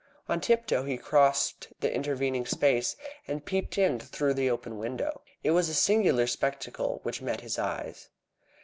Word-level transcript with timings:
On 0.27 0.41
tiptoe 0.41 0.81
he 0.81 0.97
crossed 0.97 1.67
the 1.79 1.93
intervening 1.95 2.47
space, 2.47 2.95
and 3.27 3.45
peeped 3.45 3.77
in 3.77 3.99
through 3.99 4.33
the 4.33 4.49
open 4.49 4.79
window. 4.79 5.21
It 5.43 5.51
was 5.51 5.69
a 5.69 5.75
singular 5.75 6.25
spectacle 6.25 7.01
which 7.03 7.21
met 7.21 7.41
his 7.41 7.59
eyes. 7.59 8.09